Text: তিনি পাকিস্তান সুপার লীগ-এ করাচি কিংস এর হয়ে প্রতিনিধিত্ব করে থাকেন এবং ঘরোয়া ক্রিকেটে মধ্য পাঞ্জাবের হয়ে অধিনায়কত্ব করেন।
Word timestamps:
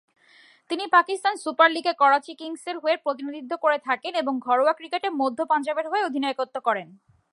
তিনি 0.69 0.83
পাকিস্তান 0.87 1.33
সুপার 1.43 1.69
লীগ-এ 1.71 1.93
করাচি 1.93 2.33
কিংস 2.35 2.63
এর 2.67 2.77
হয়ে 2.79 2.97
প্রতিনিধিত্ব 2.97 3.53
করে 3.57 3.77
থাকেন 3.87 4.13
এবং 4.15 4.33
ঘরোয়া 4.39 4.73
ক্রিকেটে 4.73 5.09
মধ্য 5.21 5.39
পাঞ্জাবের 5.45 5.85
হয়ে 5.87 6.05
অধিনায়কত্ব 6.05 6.55
করেন। 6.59 6.87